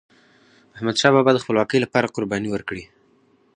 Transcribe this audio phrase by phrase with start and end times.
[0.75, 2.83] احمدشاه بابا د خپلواکی لپاره قرباني ورکړې.